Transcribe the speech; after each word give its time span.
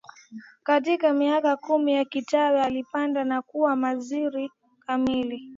Katika 0.63 1.13
miaka 1.13 1.57
kumi 1.57 1.93
ya 1.93 2.05
Kikwete 2.05 2.39
alipanda 2.61 3.23
na 3.23 3.41
kuwa 3.41 3.75
waziri 3.75 4.51
kamili 4.87 5.49